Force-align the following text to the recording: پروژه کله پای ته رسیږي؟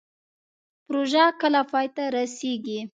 پروژه 0.85 1.23
کله 1.41 1.61
پای 1.71 1.87
ته 1.95 2.03
رسیږي؟ 2.15 2.79